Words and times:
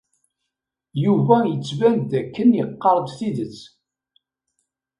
Yuba 1.03 1.37
yettban-d 1.45 2.03
dakken 2.11 2.49
iqqar-d 2.63 3.07
tidet. 3.17 3.57